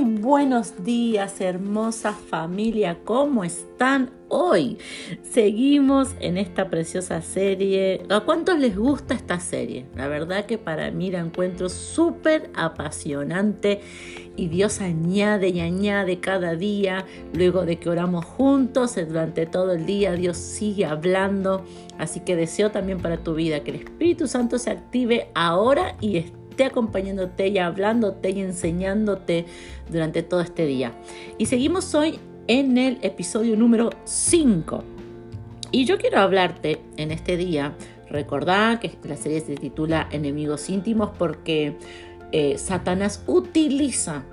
[0.00, 3.00] Muy buenos días, hermosa familia.
[3.04, 4.78] ¿Cómo están hoy?
[5.22, 8.04] Seguimos en esta preciosa serie.
[8.08, 9.84] ¿A cuántos les gusta esta serie?
[9.94, 13.82] La verdad que para mí la encuentro súper apasionante
[14.36, 17.04] y Dios añade y añade cada día.
[17.34, 21.62] Luego de que oramos juntos durante todo el día, Dios sigue hablando.
[21.98, 26.16] Así que deseo también para tu vida que el Espíritu Santo se active ahora y
[26.16, 29.46] esté acompañándote y hablándote y enseñándote
[29.90, 30.92] durante todo este día.
[31.38, 34.84] Y seguimos hoy en el episodio número 5.
[35.72, 37.74] Y yo quiero hablarte en este día,
[38.08, 41.76] recordar que la serie se titula Enemigos íntimos porque
[42.32, 44.24] eh, Satanás utiliza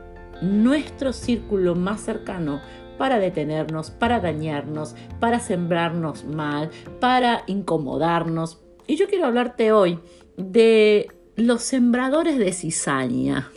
[0.41, 2.59] nuestro círculo más cercano
[2.97, 8.59] para detenernos, para dañarnos, para sembrarnos mal, para incomodarnos.
[8.87, 9.99] Y yo quiero hablarte hoy
[10.37, 11.07] de
[11.37, 13.51] los sembradores de cizaña.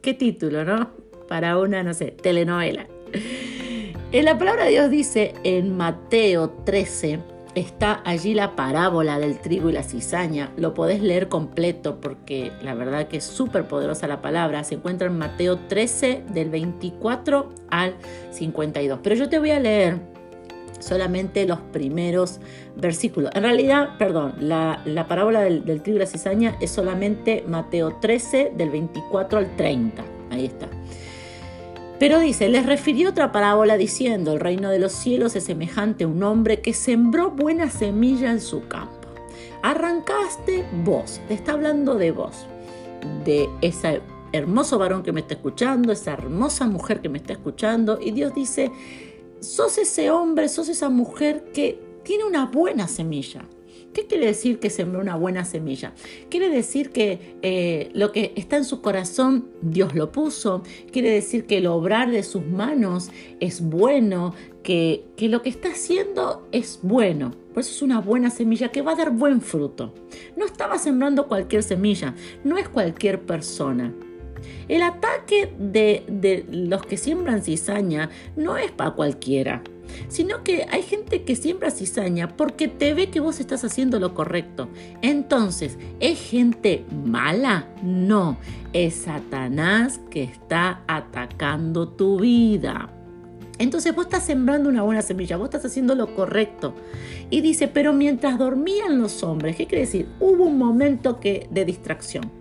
[0.00, 0.90] Qué título, ¿no?
[1.26, 2.86] Para una, no sé, telenovela.
[4.12, 7.18] En la palabra de Dios dice en Mateo 13,
[7.56, 10.52] está allí la parábola del trigo y la cizaña.
[10.56, 14.62] Lo podés leer completo porque la verdad que es súper poderosa la palabra.
[14.62, 17.96] Se encuentra en Mateo 13 del 24 al
[18.30, 19.00] 52.
[19.02, 19.98] Pero yo te voy a leer
[20.78, 22.40] solamente los primeros
[22.76, 23.30] versículos.
[23.34, 28.52] En realidad, perdón, la, parábola del, del, trigo y la cizaña es solamente Mateo 13
[28.56, 30.04] del 24 al 30.
[30.30, 30.68] Ahí está.
[31.98, 36.08] Pero dice, les refirió otra parábola diciendo, el reino de los cielos es semejante a
[36.08, 39.08] un hombre que sembró buena semilla en su campo.
[39.62, 42.46] Arrancaste vos, te está hablando de vos,
[43.24, 44.00] de ese
[44.32, 48.32] hermoso varón que me está escuchando, esa hermosa mujer que me está escuchando, y Dios
[48.32, 48.70] dice,
[49.40, 53.48] sos ese hombre, sos esa mujer que tiene una buena semilla.
[53.92, 55.92] ¿Qué quiere decir que sembró una buena semilla?
[56.28, 60.62] Quiere decir que eh, lo que está en su corazón Dios lo puso.
[60.92, 65.68] Quiere decir que el obrar de sus manos es bueno, que, que lo que está
[65.70, 67.32] haciendo es bueno.
[67.52, 69.94] Por eso es una buena semilla que va a dar buen fruto.
[70.36, 72.14] No estaba sembrando cualquier semilla,
[72.44, 73.92] no es cualquier persona.
[74.68, 79.62] El ataque de, los que siembran cizaña no es para cualquiera,
[80.08, 84.14] sino que hay gente que siembra cizaña porque te ve que vos estás haciendo lo
[84.14, 84.68] correcto.
[85.02, 87.68] Entonces, ¿es gente mala?
[87.82, 88.38] No,
[88.72, 92.90] es Satanás que está atacando tu vida.
[93.58, 96.74] Entonces vos estás sembrando una buena semilla, vos estás haciendo lo correcto.
[97.28, 100.08] Y dice, pero mientras dormían los hombres, ¿qué quiere decir?
[100.20, 102.37] Hubo un momento que, de distracción.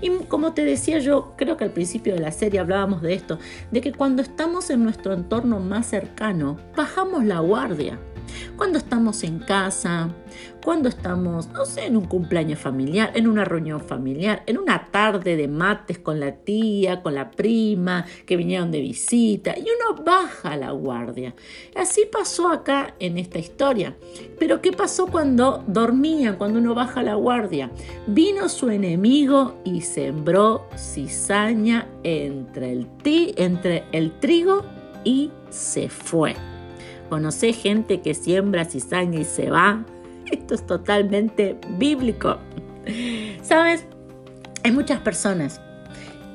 [0.00, 3.38] Y como te decía yo, creo que al principio de la serie hablábamos de esto,
[3.70, 7.98] de que cuando estamos en nuestro entorno más cercano, bajamos la guardia.
[8.56, 10.10] Cuando estamos en casa,
[10.62, 15.36] cuando estamos, no sé, en un cumpleaños familiar, en una reunión familiar, en una tarde
[15.36, 20.56] de mates con la tía, con la prima, que vinieron de visita, y uno baja
[20.56, 21.34] la guardia.
[21.74, 23.96] Así pasó acá en esta historia.
[24.38, 27.70] Pero ¿qué pasó cuando dormían, cuando uno baja la guardia?
[28.06, 34.64] Vino su enemigo y sembró cizaña entre el, entre el trigo
[35.04, 36.34] y se fue.
[37.10, 39.84] Conoce gente que siembra cizaña y se va.
[40.30, 42.38] Esto es totalmente bíblico.
[43.42, 43.84] ¿Sabes?
[44.62, 45.60] Hay muchas personas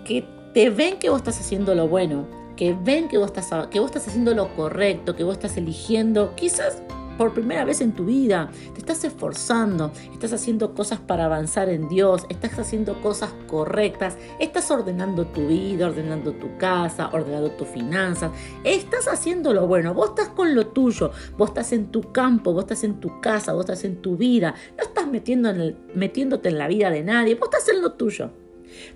[0.03, 2.27] que te ven que vos estás haciendo lo bueno,
[2.57, 6.35] que ven que vos estás, que vos estás haciendo lo correcto, que vos estás eligiendo
[6.35, 6.81] quizás
[7.17, 11.87] por primera vez en tu vida, te estás esforzando, estás haciendo cosas para avanzar en
[11.87, 18.31] Dios, estás haciendo cosas correctas, estás ordenando tu vida, ordenando tu casa, ordenando tus finanzas,
[18.63, 22.63] estás haciendo lo bueno, vos estás con lo tuyo, vos estás en tu campo, vos
[22.63, 26.89] estás en tu casa, vos estás en tu vida, no estás metiéndote en la vida
[26.89, 28.31] de nadie, vos estás en lo tuyo.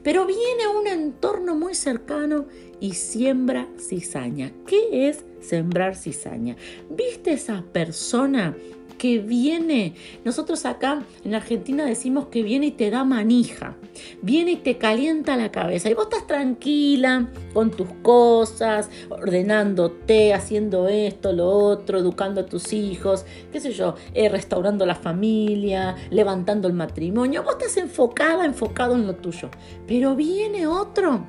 [0.04, 2.46] Pero viene un entorno muy cercano
[2.80, 4.52] y siembra cizaña.
[4.66, 6.56] ¿Qué es sembrar cizaña?
[6.90, 8.56] ¿Viste esa persona
[9.00, 9.96] que viene,
[10.26, 13.78] nosotros acá en Argentina decimos que viene y te da manija,
[14.22, 20.90] viene y te calienta la cabeza y vos estás tranquila con tus cosas, ordenándote, haciendo
[20.90, 26.68] esto, lo otro, educando a tus hijos, qué sé yo, eh, restaurando la familia, levantando
[26.68, 29.50] el matrimonio, vos estás enfocada, enfocado en lo tuyo,
[29.88, 31.26] pero viene otro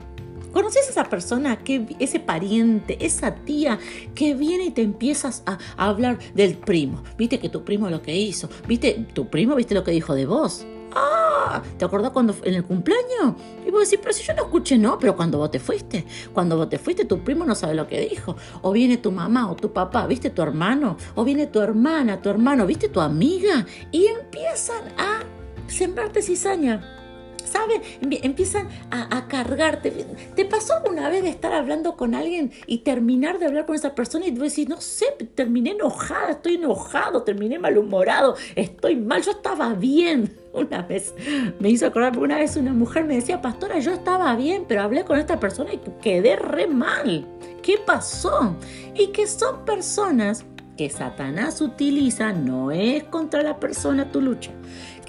[0.53, 3.79] ¿Conoces a esa persona, que, ese pariente, esa tía
[4.15, 7.03] que viene y te empiezas a, hablar del primo?
[7.17, 8.49] ¿Viste que tu primo lo que hizo?
[8.67, 10.67] ¿Viste tu primo, viste lo que dijo de vos?
[10.93, 13.35] Ah, ¿te acordás cuando en el cumpleaños?
[13.65, 16.57] Y vos decís, pero si yo no escuché, no, pero cuando vos te fuiste, cuando
[16.57, 18.37] vos te fuiste, tu primo no sabe lo que dijo.
[18.63, 20.97] O viene tu mamá o tu papá, ¿viste tu hermano?
[21.15, 23.65] O viene tu hermana, tu hermano, ¿viste tu amiga?
[23.93, 25.21] Y empiezan a
[25.69, 27.00] sembrarte cizaña
[27.51, 27.81] ¿sabes?
[28.01, 29.91] Empiezan a, cargarte.
[30.35, 33.95] ¿Te pasó alguna vez de estar hablando con alguien y terminar de hablar con esa
[33.95, 39.75] persona y tú no sé, terminé enojada, estoy enojado, terminé malhumorado, estoy mal, yo estaba
[39.75, 40.33] bien?
[40.53, 41.15] Una vez
[41.61, 45.05] me hizo acordar, una vez una mujer me decía, pastora, yo estaba bien, pero hablé
[45.05, 47.25] con esta persona y quedé re mal.
[47.63, 48.57] ¿Qué pasó?
[48.97, 50.45] Y que son personas
[50.77, 54.51] que Satanás utiliza, no es contra la persona tu lucha,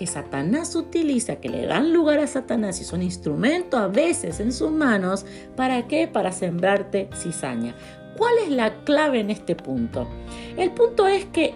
[0.02, 4.52] que Satanás utiliza, que le dan lugar a Satanás y son instrumentos a veces en
[4.52, 6.08] sus manos, ¿para qué?
[6.08, 7.76] Para sembrarte cizaña.
[8.18, 10.08] ¿Cuál es la clave en este punto?
[10.58, 11.54] El punto es que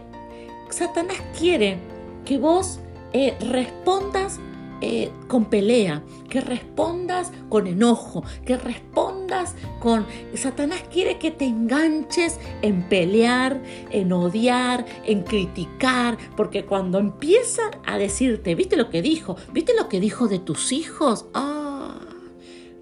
[0.69, 1.79] Satanás quiere
[2.23, 2.79] que vos
[3.13, 4.39] eh, respondas
[4.81, 10.05] eh, con pelea, que respondas con enojo, que respondas con...
[10.33, 13.61] Satanás quiere que te enganches en pelear,
[13.91, 19.37] en odiar, en criticar, porque cuando empiezan a decirte, ¿viste lo que dijo?
[19.53, 21.25] ¿Viste lo que dijo de tus hijos?
[21.33, 21.99] Ah,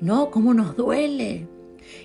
[0.02, 1.48] no, ¿cómo nos duele?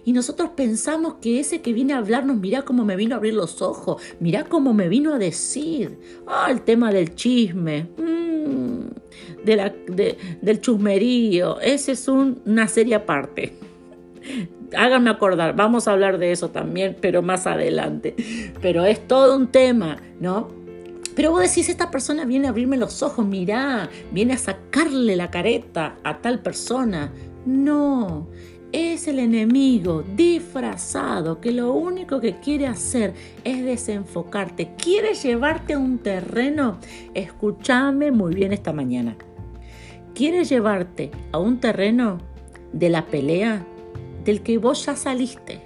[0.05, 3.35] Y nosotros pensamos que ese que viene a hablarnos, mira cómo me vino a abrir
[3.35, 5.99] los ojos, mira cómo me vino a decir.
[6.27, 7.89] Ah, el tema del chisme.
[7.97, 8.68] Mm,
[9.45, 11.61] de la, del chusmerío.
[11.61, 13.55] Ese es una serie aparte.
[14.77, 18.15] Háganme acordar, vamos a hablar de eso también, pero más adelante.
[18.61, 20.49] Pero es todo un tema, ¿no?
[21.19, 25.31] Pero vos decís, esta persona viene a abrirme los ojos, mirá, viene a sacarle la
[25.31, 27.13] careta a tal persona.
[27.45, 28.29] No,
[28.73, 34.75] es el enemigo disfrazado que lo único que quiere hacer es desenfocarte.
[34.77, 36.79] Quiere llevarte a un terreno.
[37.15, 39.17] Escúchame muy bien esta mañana.
[40.15, 42.19] Quiere llevarte a un terreno
[42.73, 43.65] de la pelea
[44.25, 45.63] del que vos ya saliste.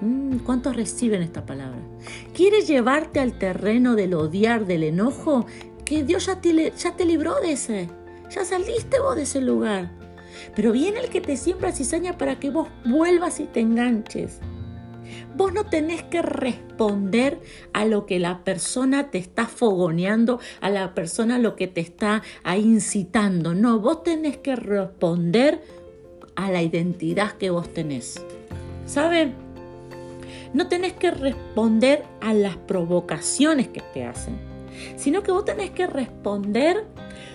[0.00, 1.80] Mm, ¿Cuántos reciben esta palabra?
[2.34, 5.46] Quiere llevarte al terreno del odiar, del enojo,
[5.84, 7.88] que Dios ya te, ya te libró de ese.
[8.30, 10.01] Ya saliste vos de ese lugar.
[10.54, 14.40] Pero viene el que te siembra cizaña para que vos vuelvas y te enganches.
[15.36, 17.40] Vos no tenés que responder
[17.72, 22.22] a lo que la persona te está fogoneando, a la persona lo que te está
[22.56, 23.54] incitando.
[23.54, 25.62] No, vos tenés que responder
[26.34, 28.24] a la identidad que vos tenés.
[28.86, 29.34] ¿Saben?
[30.54, 34.38] No tenés que responder a las provocaciones que te hacen,
[34.96, 36.84] sino que vos tenés que responder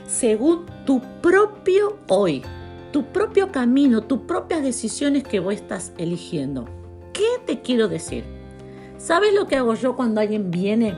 [0.08, 2.44] según tu propio hoy
[2.98, 6.66] tu propio camino, tus propias decisiones que vos estás eligiendo.
[7.14, 8.24] ¿Qué te quiero decir?
[8.98, 10.96] ¿Sabes lo que hago yo cuando alguien viene?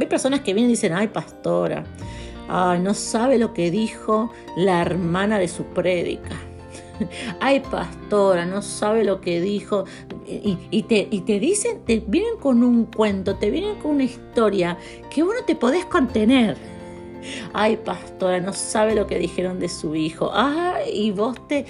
[0.00, 1.84] Hay personas que vienen y dicen, ay pastora,
[2.48, 6.34] no sabe lo que dijo la hermana de su prédica.
[7.40, 9.84] Ay, pastora, no sabe lo que dijo.
[10.26, 14.78] Y, te, y te dicen, te vienen con un cuento, te vienen con una historia
[15.08, 16.56] que uno te podés contener
[17.52, 20.30] Ay, pastora, no sabe lo que dijeron de su hijo.
[20.32, 21.66] Ay, y vos te...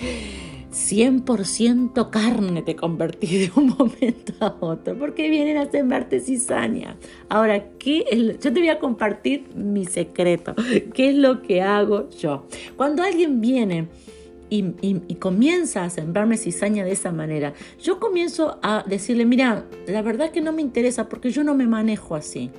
[0.70, 6.96] 100% carne te convertís de un momento a otro, porque vienen a sembrarte cizaña.
[7.28, 8.04] Ahora, ¿qué
[8.40, 10.54] yo te voy a compartir mi secreto.
[10.94, 12.46] ¿Qué es lo que hago yo?
[12.76, 13.88] Cuando alguien viene
[14.50, 17.52] y, y, comienza a sembrarme cizaña de esa manera,
[17.82, 21.66] yo comienzo a decirle, mira, la verdad que no me interesa porque yo no me
[21.66, 22.50] manejo así.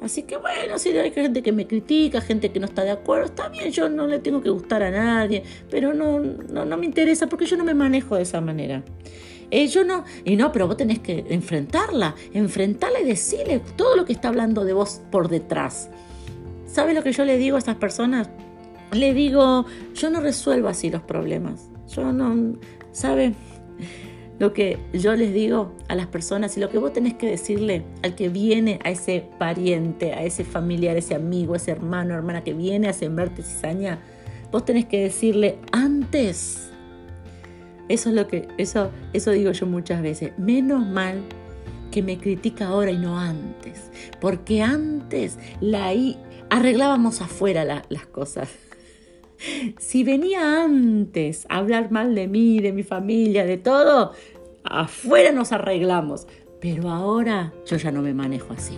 [0.00, 3.26] Así que bueno, si hay gente que me critica, gente que no está de acuerdo,
[3.26, 7.26] está bien, yo no le tengo que gustar a nadie, pero no, no, me interesa
[7.26, 8.82] porque yo no me manejo de esa manera.
[9.50, 14.04] Eh, yo no, y no, pero vos tenés que enfrentarla, enfrentarla y decirle todo lo
[14.04, 15.88] que está hablando de vos por detrás.
[16.66, 18.28] ¿Sabes lo que yo le digo a estas personas?
[18.92, 21.70] Le digo, yo no resuelvo así los problemas.
[21.88, 22.56] Yo no,
[22.92, 23.34] ¿sabe?
[24.38, 27.84] Lo que yo les digo a las personas y lo que vos tenés que decirle
[28.02, 32.54] al que viene, a ese pariente, a ese familiar, ese amigo, ese hermano, hermana que
[32.54, 33.98] viene a sembrarte cizaña,
[34.52, 36.70] vos tenés que decirle antes.
[37.88, 40.32] Eso es lo que, eso, eso digo yo muchas veces.
[40.38, 41.22] Menos mal
[41.90, 43.90] que me critica ahora y no antes.
[44.20, 45.92] Porque antes la
[46.50, 48.67] arreglábamos afuera las cosas.
[49.78, 54.12] Si venía antes a hablar mal de mí, de mi familia, de todo,
[54.64, 56.26] afuera nos arreglamos.
[56.60, 58.76] Pero ahora yo ya no me manejo así.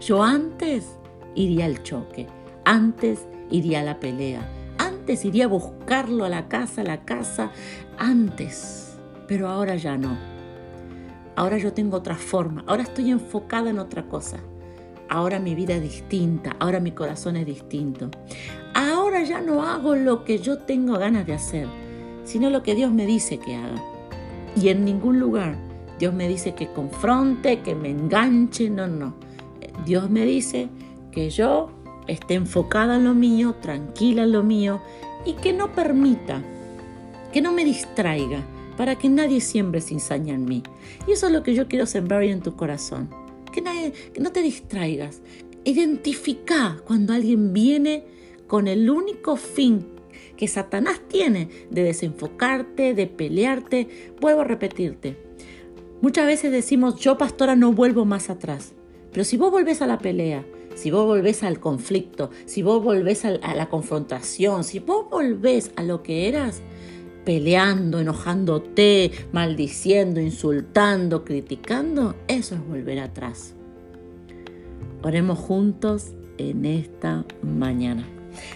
[0.00, 0.98] Yo antes
[1.34, 2.26] iría al choque,
[2.64, 4.46] antes iría a la pelea,
[4.78, 7.50] antes iría a buscarlo a la casa, a la casa,
[7.98, 8.98] antes.
[9.26, 10.16] Pero ahora ya no.
[11.34, 14.38] Ahora yo tengo otra forma, ahora estoy enfocada en otra cosa.
[15.08, 18.10] Ahora mi vida es distinta, ahora mi corazón es distinto.
[19.26, 21.66] Ya no hago lo que yo tengo ganas de hacer,
[22.24, 23.82] sino lo que Dios me dice que haga.
[24.60, 25.56] Y en ningún lugar
[25.98, 29.14] Dios me dice que confronte, que me enganche, no, no.
[29.84, 30.68] Dios me dice
[31.10, 31.70] que yo
[32.06, 34.80] esté enfocada en lo mío, tranquila en lo mío
[35.24, 36.42] y que no permita,
[37.32, 38.44] que no me distraiga
[38.76, 40.62] para que nadie siembre cizaña en mí.
[41.06, 43.08] Y eso es lo que yo quiero sembrar en tu corazón.
[43.52, 45.22] Que, nadie, que no te distraigas.
[45.64, 48.04] Identifica cuando alguien viene
[48.46, 49.86] con el único fin
[50.36, 54.14] que Satanás tiene de desenfocarte, de pelearte.
[54.20, 55.16] Vuelvo a repetirte.
[56.02, 58.74] Muchas veces decimos, yo pastora no vuelvo más atrás.
[59.12, 63.24] Pero si vos volvés a la pelea, si vos volvés al conflicto, si vos volvés
[63.24, 66.60] a la confrontación, si vos volvés a lo que eras,
[67.24, 73.54] peleando, enojándote, maldiciendo, insultando, criticando, eso es volver atrás.
[75.02, 78.06] Oremos juntos en esta mañana.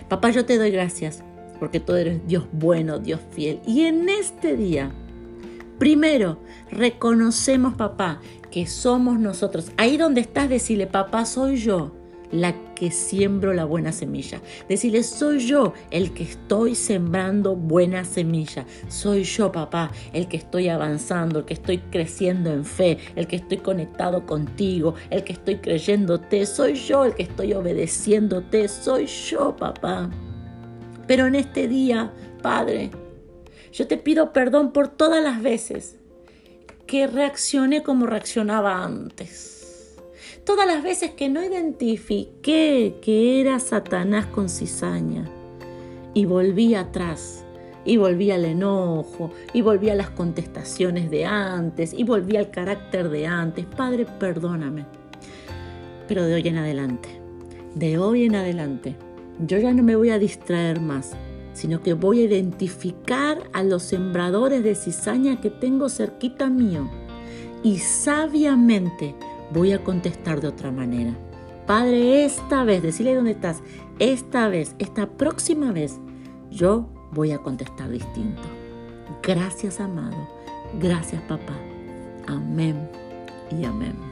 [0.09, 1.23] Papá, yo te doy gracias
[1.59, 3.61] porque tú eres Dios bueno, Dios fiel.
[3.67, 4.91] Y en este día,
[5.79, 6.39] primero,
[6.71, 8.21] reconocemos, papá,
[8.51, 9.71] que somos nosotros.
[9.77, 11.93] Ahí donde estás, decirle, papá, soy yo
[12.33, 14.41] la que siembro la buena semilla.
[14.67, 18.65] Decirle, soy yo el que estoy sembrando buena semilla.
[18.89, 23.37] Soy yo, papá, el que estoy avanzando, el que estoy creciendo en fe, el que
[23.37, 26.47] estoy conectado contigo, el que estoy creyéndote.
[26.47, 28.67] Soy yo el que estoy obedeciéndote.
[28.67, 30.09] Soy yo, papá.
[31.07, 32.11] Pero en este día,
[32.41, 32.93] Padre,
[33.75, 35.99] yo te pido perdón por todas las veces
[36.87, 39.60] que reaccioné como reaccionaba antes
[40.45, 45.31] todas las veces que no identifiqué que era Satanás con cizaña
[46.15, 47.45] y volví atrás.
[47.83, 53.09] Y volví al enojo, y volví a las contestaciones de antes, y volví al carácter
[53.09, 53.65] de antes.
[53.65, 54.85] Padre, perdóname.
[56.07, 57.09] Pero de hoy en adelante,
[57.75, 58.97] de hoy en adelante,
[59.47, 61.13] yo ya no me voy a distraer más,
[61.55, 66.91] sino que voy a identificar a los sembradores de cizaña que tengo cerquita mío.
[67.63, 69.15] Y sabiamente
[69.53, 71.15] voy a contestar de otra manera.
[71.67, 73.63] Padre, esta vez, decirle dónde estás,
[73.99, 76.01] esta vez, esta próxima vez,
[76.51, 78.43] yo voy a contestar distinto.
[79.23, 80.17] Gracias, amado.
[80.81, 81.55] Gracias, papá.
[82.27, 82.89] Amén
[83.51, 84.10] y amén.